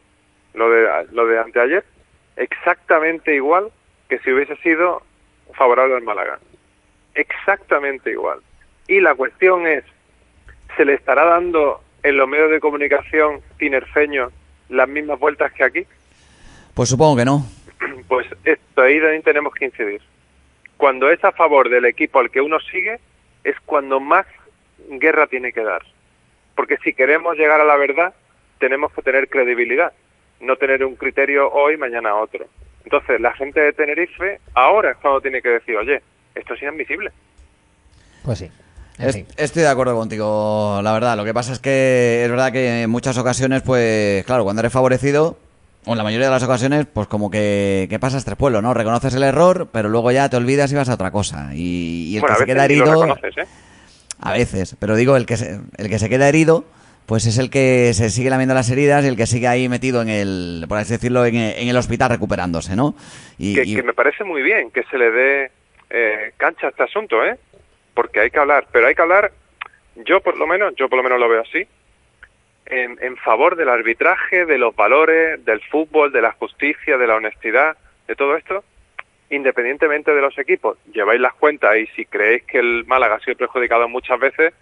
lo 0.55 0.67
de, 0.71 0.87
lo 1.11 1.27
de 1.27 1.37
anteayer, 1.37 1.83
exactamente 2.37 3.35
igual 3.35 3.69
que 4.09 4.17
si 4.17 4.31
hubiese 4.31 4.55
sido 4.57 5.03
favorable 5.53 5.93
al 5.95 6.01
Málaga. 6.01 6.39
Exactamente 7.13 8.09
igual. 8.09 8.39
Y 8.87 8.99
la 8.99 9.13
cuestión 9.13 9.67
es, 9.67 9.83
¿se 10.75 10.85
le 10.85 10.95
estará 10.95 11.25
dando 11.25 11.81
en 12.01 12.17
los 12.17 12.27
medios 12.27 12.49
de 12.49 12.59
comunicación 12.59 13.41
tinerfeños 13.59 14.33
las 14.69 14.87
mismas 14.87 15.19
vueltas 15.19 15.51
que 15.53 15.63
aquí? 15.63 15.85
Pues 16.73 16.89
supongo 16.89 17.17
que 17.17 17.25
no. 17.25 17.45
Pues 18.07 18.27
esto 18.45 18.81
ahí 18.81 18.99
también 19.01 19.21
tenemos 19.21 19.53
que 19.53 19.65
incidir. 19.65 20.01
Cuando 20.77 21.09
es 21.09 21.23
a 21.23 21.31
favor 21.31 21.69
del 21.69 21.85
equipo 21.85 22.19
al 22.19 22.29
que 22.31 22.39
uno 22.39 22.59
sigue, 22.59 22.99
es 23.43 23.55
cuando 23.65 23.99
más 23.99 24.25
guerra 24.89 25.27
tiene 25.27 25.51
que 25.51 25.63
dar. 25.63 25.83
Porque 26.55 26.77
si 26.77 26.93
queremos 26.93 27.37
llegar 27.37 27.59
a 27.59 27.65
la 27.65 27.75
verdad, 27.75 28.13
tenemos 28.59 28.93
que 28.93 29.01
tener 29.01 29.29
credibilidad, 29.29 29.91
no 30.39 30.55
tener 30.55 30.85
un 30.85 30.95
criterio 30.95 31.51
hoy, 31.51 31.77
mañana 31.77 32.15
otro. 32.15 32.45
Entonces, 32.83 33.19
la 33.19 33.33
gente 33.33 33.59
de 33.59 33.73
Tenerife 33.73 34.39
ahora 34.53 34.91
es 34.91 34.97
cuando 34.97 35.21
tiene 35.21 35.41
que 35.41 35.49
decir, 35.49 35.75
oye, 35.75 36.01
esto 36.35 36.53
es 36.53 36.61
inadmisible. 36.61 37.11
Pues 38.23 38.39
sí. 38.39 38.51
En 38.99 39.09
Es- 39.09 39.15
fin. 39.15 39.25
estoy 39.37 39.61
de 39.63 39.67
acuerdo 39.69 39.95
contigo, 39.95 40.79
la 40.83 40.91
verdad. 40.93 41.15
Lo 41.17 41.23
que 41.25 41.33
pasa 41.33 41.53
es 41.53 41.59
que 41.59 42.21
es 42.23 42.29
verdad 42.29 42.51
que 42.51 42.83
en 42.83 42.89
muchas 42.89 43.17
ocasiones, 43.17 43.61
pues 43.61 44.23
claro, 44.25 44.43
cuando 44.43 44.61
eres 44.61 44.73
favorecido, 44.73 45.37
o 45.85 45.91
en 45.91 45.97
la 45.97 46.03
mayoría 46.03 46.25
de 46.27 46.33
las 46.33 46.43
ocasiones, 46.43 46.85
pues 46.91 47.07
como 47.07 47.29
que, 47.31 47.87
que 47.89 47.99
pasas 47.99 48.25
tres 48.25 48.35
pueblos, 48.37 48.61
¿no? 48.63 48.73
Reconoces 48.73 49.13
el 49.13 49.23
error, 49.23 49.69
pero 49.71 49.87
luego 49.89 50.11
ya 50.11 50.27
te 50.29 50.35
olvidas 50.37 50.71
y 50.71 50.75
vas 50.75 50.89
a 50.89 50.95
otra 50.95 51.11
cosa. 51.11 51.51
Y, 51.53 52.07
y 52.11 52.15
el 52.15 52.21
bueno, 52.21 52.35
que 52.35 52.39
se 52.39 52.45
veces 52.45 52.55
queda 52.55 52.65
herido, 52.65 52.85
reconoces, 52.85 53.37
¿eh? 53.37 53.45
a 54.19 54.33
veces, 54.33 54.75
pero 54.79 54.95
digo, 54.95 55.15
el 55.15 55.25
que 55.25 55.37
se, 55.37 55.59
el 55.77 55.89
que 55.89 55.99
se 55.99 56.09
queda 56.09 56.27
herido, 56.27 56.65
pues 57.05 57.25
es 57.27 57.37
el 57.37 57.49
que 57.49 57.93
se 57.93 58.09
sigue 58.09 58.29
lamiendo 58.31 58.53
las 58.55 58.69
heridas 58.69 59.05
y 59.05 59.07
el 59.07 59.15
que 59.15 59.27
sigue 59.27 59.47
ahí 59.47 59.69
metido 59.69 60.01
en 60.01 60.09
el, 60.09 60.65
por 60.67 60.77
así 60.79 60.91
decirlo, 60.93 61.25
en, 61.25 61.35
el- 61.35 61.53
en 61.57 61.67
el 61.69 61.77
hospital 61.77 62.09
recuperándose, 62.09 62.75
¿no? 62.75 62.95
Y, 63.37 63.53
que, 63.55 63.63
y- 63.63 63.75
que 63.75 63.83
me 63.83 63.93
parece 63.93 64.23
muy 64.25 64.41
bien 64.41 64.71
que 64.71 64.83
se 64.91 64.97
le 64.97 65.11
dé 65.11 65.51
eh, 65.89 66.33
cancha 66.35 66.67
a 66.67 66.69
este 66.71 66.83
asunto, 66.83 67.23
¿eh? 67.23 67.37
Porque 67.97 68.19
hay 68.19 68.29
que 68.29 68.37
hablar, 68.37 68.67
pero 68.71 68.85
hay 68.85 68.93
que 68.93 69.01
hablar, 69.01 69.31
yo 69.95 70.21
por 70.21 70.37
lo 70.37 70.45
menos, 70.45 70.75
yo 70.75 70.87
por 70.87 70.97
lo 70.97 71.03
menos 71.03 71.19
lo 71.19 71.27
veo 71.27 71.41
así, 71.41 71.67
en, 72.67 72.95
en 73.01 73.17
favor 73.17 73.55
del 73.55 73.69
arbitraje, 73.69 74.45
de 74.45 74.59
los 74.59 74.75
valores, 74.75 75.43
del 75.43 75.61
fútbol, 75.61 76.11
de 76.11 76.21
la 76.21 76.33
justicia, 76.33 76.95
de 76.99 77.07
la 77.07 77.15
honestidad, 77.15 77.75
de 78.07 78.15
todo 78.15 78.37
esto, 78.37 78.63
independientemente 79.31 80.13
de 80.13 80.21
los 80.21 80.37
equipos. 80.37 80.77
Lleváis 80.93 81.19
las 81.19 81.33
cuentas 81.33 81.75
y 81.75 81.87
si 81.95 82.05
creéis 82.05 82.43
que 82.43 82.59
el 82.59 82.85
Málaga 82.85 83.15
ha 83.15 83.19
sido 83.19 83.35
perjudicado 83.35 83.89
muchas 83.89 84.19
veces, 84.19 84.53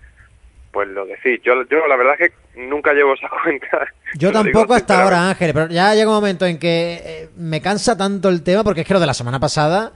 pues 0.72 0.88
lo 0.88 1.06
decís. 1.06 1.42
Yo, 1.44 1.62
yo 1.68 1.88
la 1.88 1.98
verdad 1.98 2.15
es 2.18 2.32
que 2.32 2.62
nunca 2.62 2.94
llevo 2.94 3.15
esa 3.15 3.27
cuenta. 3.44 3.86
Yo 4.13 4.32
tampoco 4.32 4.75
hasta 4.75 5.04
ahora, 5.04 5.30
Ángel, 5.30 5.51
pero 5.54 5.68
ya 5.68 5.94
llega 5.94 6.08
un 6.08 6.15
momento 6.15 6.46
en 6.46 6.58
que 6.58 7.01
eh, 7.04 7.30
me 7.36 7.62
cansa 7.62 7.98
tanto 7.98 8.30
el 8.30 8.44
tema, 8.44 8.63
porque 8.63 8.82
es 8.82 8.88
que 8.88 8.94
lo 8.94 9.01
de 9.01 9.08
la 9.08 9.13
semana 9.13 9.42
pasada, 9.42 9.92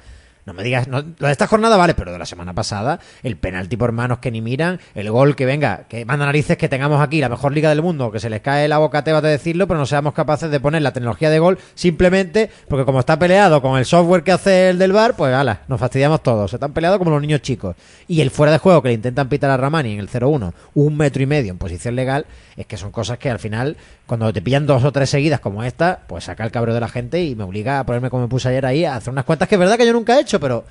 no 0.49 0.55
me 0.55 0.63
digas, 0.63 0.87
lo 0.87 1.03
de 1.03 1.31
esta 1.31 1.45
jornada 1.45 1.77
vale, 1.77 1.93
pero 1.93 2.11
de 2.11 2.17
la 2.17 2.25
semana 2.25 2.53
pasada, 2.53 2.99
el 3.21 3.37
penalti 3.37 3.77
por 3.77 3.91
manos 3.91 4.17
que 4.17 4.31
ni 4.31 4.41
miran, 4.41 4.79
el 4.95 5.11
gol 5.11 5.35
que 5.35 5.45
venga, 5.45 5.85
que 5.87 6.05
manda 6.05 6.25
narices 6.25 6.57
que 6.57 6.67
tengamos 6.67 7.01
aquí 7.01 7.21
la 7.21 7.29
mejor 7.29 7.53
liga 7.53 7.69
del 7.69 7.83
mundo, 7.83 8.11
que 8.11 8.19
se 8.19 8.31
les 8.31 8.41
cae 8.41 8.67
la 8.67 8.79
boca 8.79 9.03
teba 9.03 9.21
de 9.21 9.29
decirlo, 9.29 9.67
pero 9.67 9.79
no 9.79 9.85
seamos 9.85 10.13
capaces 10.13 10.49
de 10.49 10.59
poner 10.59 10.81
la 10.81 10.91
tecnología 10.91 11.29
de 11.29 11.37
gol 11.37 11.59
simplemente 11.75 12.49
porque 12.67 12.83
como 12.83 12.99
está 12.99 13.19
peleado 13.19 13.61
con 13.61 13.77
el 13.77 13.85
software 13.85 14.23
que 14.23 14.31
hace 14.31 14.71
el 14.71 14.79
del 14.79 14.91
bar, 14.91 15.15
pues 15.15 15.31
ala, 15.35 15.61
nos 15.67 15.79
fastidiamos 15.79 16.23
todos, 16.23 16.49
se 16.49 16.55
están 16.55 16.73
peleados 16.73 16.97
como 16.97 17.11
los 17.11 17.21
niños 17.21 17.43
chicos. 17.43 17.75
Y 18.07 18.21
el 18.21 18.31
fuera 18.31 18.51
de 18.51 18.57
juego 18.57 18.81
que 18.81 18.87
le 18.87 18.95
intentan 18.95 19.29
pitar 19.29 19.51
a 19.51 19.57
Ramani 19.57 19.93
en 19.93 19.99
el 19.99 20.09
0-1, 20.09 20.51
un 20.73 20.97
metro 20.97 21.21
y 21.21 21.27
medio 21.27 21.51
en 21.51 21.59
posición 21.59 21.95
legal, 21.95 22.25
es 22.57 22.65
que 22.65 22.75
son 22.75 22.91
cosas 22.91 23.19
que 23.19 23.29
al 23.29 23.37
final, 23.37 23.77
cuando 24.09 24.33
te 24.33 24.41
pillan 24.41 24.65
dos 24.65 24.83
o 24.83 24.91
tres 24.91 25.11
seguidas 25.11 25.39
como 25.39 25.63
esta, 25.63 25.99
pues 26.07 26.23
saca 26.23 26.43
el 26.43 26.49
cabreo 26.49 26.73
de 26.73 26.81
la 26.81 26.87
gente 26.87 27.21
y 27.21 27.35
me 27.35 27.43
obliga 27.43 27.79
a 27.79 27.85
ponerme 27.85 28.09
como 28.09 28.23
me 28.23 28.27
puse 28.27 28.49
ayer 28.49 28.65
ahí, 28.65 28.83
a 28.83 28.95
hacer 28.95 29.13
unas 29.13 29.23
cuentas 29.23 29.47
que 29.47 29.53
es 29.53 29.59
verdad 29.59 29.77
que 29.77 29.85
yo 29.85 29.93
nunca 29.93 30.17
he 30.17 30.21
hecho, 30.21 30.39
pero 30.39 30.65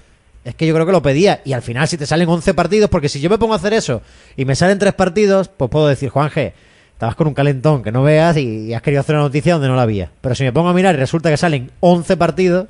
es 0.45 0.57
que 0.57 0.67
yo 0.67 0.75
creo 0.75 0.85
que 0.85 0.91
lo 0.91 1.01
pedía. 1.01 1.41
Y 1.45 1.53
al 1.53 1.63
final, 1.63 1.87
si 1.87 1.97
te 1.97 2.05
salen 2.05 2.29
11 2.29 2.53
partidos, 2.55 2.91
porque 2.91 3.09
si 3.09 3.21
yo 3.21 3.31
me 3.31 3.39
pongo 3.39 3.53
a 3.53 3.57
hacer 3.57 3.75
eso 3.75 4.03
y 4.37 4.45
me 4.45 4.57
salen 4.57 4.81
tres 4.81 4.93
partidos, 4.93 5.49
pues 5.49 5.71
puedo 5.71 5.87
decir, 5.87 6.09
Juanje, 6.09 6.53
estabas 6.93 7.15
con 7.15 7.29
un 7.29 7.35
calentón 7.35 7.85
que 7.85 7.93
no 7.93 8.03
veas 8.03 8.37
y, 8.37 8.67
y 8.67 8.75
has 8.75 8.83
querido 8.83 9.01
hacer 9.01 9.15
una 9.15 9.27
noticia 9.27 9.53
donde 9.53 9.69
no 9.69 9.77
la 9.77 9.83
había. 9.83 10.11
Pero 10.21 10.35
si 10.35 10.43
me 10.43 10.53
pongo 10.53 10.71
a 10.71 10.75
mirar 10.75 10.97
y 10.97 10.99
resulta 10.99 11.31
que 11.31 11.37
salen 11.37 11.71
11 11.79 12.17
partidos, 12.17 12.67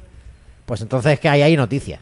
pues 0.66 0.82
entonces 0.82 1.14
es 1.14 1.20
que 1.20 1.30
hay 1.30 1.40
ahí 1.40 1.56
noticia. 1.56 1.98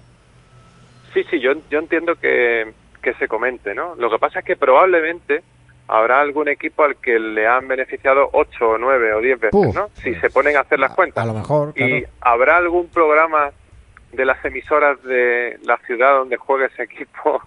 Sí, 1.14 1.22
sí, 1.30 1.38
yo, 1.38 1.52
yo 1.70 1.78
entiendo 1.78 2.16
que, 2.16 2.72
que 3.00 3.14
se 3.14 3.28
comente, 3.28 3.76
¿no? 3.76 3.94
Lo 3.94 4.10
que 4.10 4.18
pasa 4.18 4.40
es 4.40 4.44
que 4.44 4.56
probablemente 4.56 5.44
habrá 5.88 6.20
algún 6.20 6.48
equipo 6.48 6.84
al 6.84 6.96
que 6.96 7.18
le 7.18 7.46
han 7.46 7.68
beneficiado 7.68 8.28
8 8.32 8.68
o 8.68 8.78
9 8.78 9.14
o 9.14 9.20
10 9.20 9.40
veces. 9.40 9.74
¿no? 9.74 9.90
Si 10.02 10.14
se 10.16 10.30
ponen 10.30 10.56
a 10.56 10.60
hacer 10.60 10.78
las 10.78 10.94
cuentas. 10.94 11.22
a 11.22 11.26
lo 11.26 11.34
mejor, 11.34 11.72
Y 11.76 12.04
habrá 12.20 12.56
algún 12.56 12.88
programa 12.88 13.50
de 14.12 14.24
las 14.24 14.44
emisoras 14.44 15.02
de 15.02 15.58
la 15.64 15.78
ciudad 15.86 16.14
donde 16.14 16.36
juegue 16.36 16.66
ese 16.66 16.82
equipo 16.84 17.40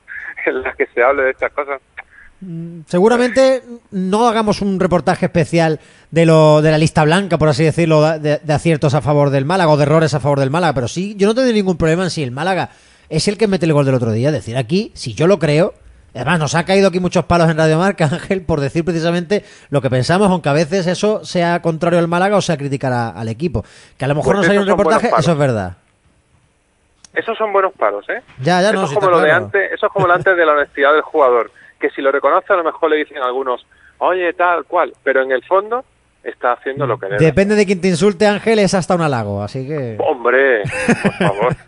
en 0.45 0.61
las 0.63 0.75
que 0.75 0.87
se 0.87 1.03
hable 1.03 1.23
de 1.23 1.31
estas 1.31 1.51
cosas. 1.51 1.81
Seguramente 2.85 3.61
no 3.91 4.25
hagamos 4.25 4.61
un 4.61 4.79
reportaje 4.79 5.25
especial 5.25 5.81
de 6.09 6.25
lo 6.25 6.61
de 6.61 6.71
la 6.71 6.77
lista 6.77 7.03
blanca, 7.03 7.37
por 7.37 7.49
así 7.49 7.65
decirlo, 7.65 8.17
de, 8.17 8.37
de 8.37 8.53
aciertos 8.53 8.93
a 8.93 9.01
favor 9.01 9.29
del 9.29 9.43
Málaga 9.43 9.71
o 9.71 9.75
de 9.75 9.83
errores 9.83 10.13
a 10.13 10.21
favor 10.21 10.39
del 10.39 10.49
Málaga, 10.49 10.73
pero 10.73 10.87
sí, 10.87 11.15
yo 11.17 11.27
no 11.27 11.35
tengo 11.35 11.51
ningún 11.51 11.75
problema 11.77 12.03
en 12.03 12.09
si 12.09 12.23
el 12.23 12.31
Málaga 12.31 12.69
es 13.09 13.27
el 13.27 13.37
que 13.37 13.47
mete 13.47 13.65
el 13.65 13.73
gol 13.73 13.85
del 13.85 13.95
otro 13.95 14.13
día. 14.13 14.31
Decir 14.31 14.55
aquí, 14.55 14.91
si 14.95 15.13
yo 15.13 15.27
lo 15.27 15.37
creo, 15.37 15.73
además 16.15 16.39
nos 16.39 16.55
ha 16.55 16.65
caído 16.65 16.87
aquí 16.89 16.99
muchos 16.99 17.25
palos 17.25 17.49
en 17.49 17.57
Radio 17.57 17.77
Marca, 17.77 18.05
Ángel, 18.11 18.41
por 18.43 18.59
decir 18.59 18.83
precisamente 18.85 19.43
lo 19.69 19.81
que 19.81 19.89
pensamos, 19.89 20.29
aunque 20.29 20.49
a 20.49 20.53
veces 20.53 20.87
eso 20.87 21.23
sea 21.25 21.61
contrario 21.61 21.99
al 21.99 22.07
Málaga 22.07 22.37
o 22.37 22.41
sea 22.41 22.57
criticar 22.57 22.91
a- 22.93 23.09
al 23.09 23.29
equipo. 23.29 23.63
Que 23.97 24.05
a 24.05 24.07
lo 24.07 24.15
mejor 24.15 24.35
Pues 24.35 24.47
no 24.47 24.53
sale 24.53 24.59
un 24.59 24.67
reportaje, 24.67 25.09
eso 25.17 25.31
es 25.31 25.37
verdad. 25.37 25.77
Esos 27.13 27.37
son 27.37 27.51
buenos 27.51 27.73
palos, 27.73 28.07
¿eh? 28.09 28.21
Ya, 28.39 28.61
ya, 28.61 28.69
eso 28.69 28.73
no, 28.73 28.83
es 28.83 28.89
sí 28.91 28.95
como 28.95 29.09
lo 29.09 29.19
de 29.21 29.31
antes, 29.31 29.71
eso 29.71 29.87
es 29.87 29.91
como 29.91 30.07
lo 30.07 30.13
antes 30.15 30.37
de 30.37 30.45
la 30.45 30.53
honestidad 30.53 30.93
del 30.93 31.01
jugador, 31.01 31.51
que 31.79 31.89
si 31.89 32.01
lo 32.01 32.11
reconoce 32.11 32.53
a 32.53 32.57
lo 32.57 32.63
mejor 32.63 32.89
le 32.91 32.97
dicen 32.97 33.17
algunos, 33.17 33.65
oye, 33.97 34.31
tal 34.33 34.65
cual, 34.65 34.93
pero 35.03 35.21
en 35.23 35.31
el 35.31 35.43
fondo 35.43 35.83
está 36.23 36.53
haciendo 36.53 36.85
lo 36.85 36.99
que 36.99 37.07
debe. 37.07 37.23
Depende 37.25 37.55
de 37.55 37.65
quién 37.65 37.81
te 37.81 37.87
insulte, 37.87 38.27
Ángel, 38.27 38.59
es 38.59 38.73
hasta 38.73 38.95
un 38.95 39.01
halago, 39.01 39.41
así 39.43 39.65
que... 39.67 39.97
Hombre, 39.99 40.63
por 41.03 41.13
favor. 41.13 41.55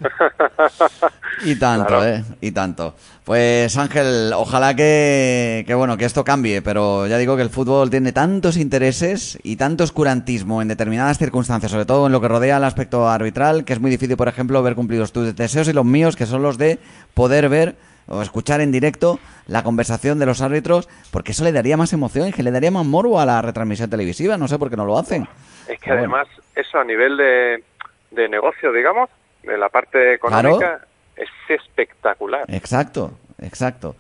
Y 1.43 1.55
tanto, 1.55 1.88
Claro. 1.88 2.05
¿eh? 2.05 2.24
Y 2.41 2.51
tanto. 2.51 2.93
Pues 3.24 3.75
Ángel, 3.77 4.31
ojalá 4.36 4.75
que, 4.75 5.63
que, 5.65 5.74
bueno, 5.74 5.98
que 5.98 6.05
esto 6.05 6.24
cambie, 6.24 6.62
pero 6.62 7.08
ya 7.08 7.17
digo 7.17 7.36
que 7.36 7.41
el 7.41 7.50
fútbol 7.50 7.89
tiene 7.89 8.12
tantos 8.12 8.58
intereses 8.58 9.39
y 9.41 9.55
tanto 9.55 9.84
oscurantismo 9.84 10.62
en 10.62 10.67
determinadas 10.67 11.17
circunstancias, 11.17 11.72
sobre 11.72 11.86
todo 11.86 12.05
en 12.05 12.12
lo 12.12 12.22
que 12.22 12.27
rodea 12.27 12.58
al 12.58 12.63
aspecto 12.63 13.10
arbitral, 13.10 13.63
que 13.65 13.74
es 13.74 13.79
muy 13.79 13.89
difícil, 13.89 14.17
por 14.17 14.27
ejemplo, 14.27 14.62
ver 14.62 14.75
cumplidos 14.75 15.12
tus 15.13 15.36
deseos 15.36 15.67
y 15.67 15.74
los 15.74 15.86
míos, 15.86 16.15
que 16.15 16.27
son 16.27 16.43
los 16.43 16.58
de 16.60 16.77
poder 17.15 17.50
ver 17.50 17.75
o 18.08 18.22
escuchar 18.22 18.62
en 18.62 18.72
directo 18.72 19.20
la 19.48 19.63
conversación 19.63 20.20
de 20.20 20.25
los 20.25 20.41
árbitros, 20.41 20.89
porque 21.12 21.31
eso 21.31 21.43
le 21.43 21.51
daría 21.51 21.77
más 21.77 21.93
emoción 21.93 22.27
y 22.27 22.34
que 22.34 22.43
le 22.43 22.51
daría 22.51 22.72
más 22.72 22.86
morbo 22.86 23.20
a 23.20 23.25
la 23.25 23.41
retransmisión 23.41 23.89
televisiva, 23.89 24.38
no 24.38 24.48
sé 24.48 24.58
por 24.60 24.70
qué 24.70 24.77
no 24.77 24.86
lo 24.86 24.98
hacen. 24.98 25.27
Es 25.67 25.79
que 25.79 25.91
bueno. 25.91 26.00
además 26.00 26.27
eso 26.55 26.79
a 26.79 26.84
nivel 26.84 27.17
de, 27.17 27.63
de 28.12 28.29
negocio, 28.29 28.72
digamos, 28.74 29.10
de 29.43 29.58
la 29.58 29.70
parte 29.70 30.13
económica, 30.13 30.81
es 31.15 31.29
espectacular. 31.50 32.43
Exacto, 32.48 33.12
exacto. 33.39 33.96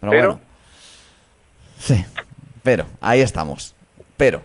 Pero, 0.00 0.10
Pero- 0.12 0.28
bueno. 0.34 0.40
Sí, 1.78 2.04
pero, 2.62 2.86
ahí 3.00 3.20
estamos. 3.20 3.74
Pero. 4.16 4.40